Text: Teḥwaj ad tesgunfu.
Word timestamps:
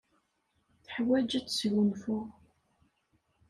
Teḥwaj 0.85 1.29
ad 1.37 1.45
tesgunfu. 1.47 2.19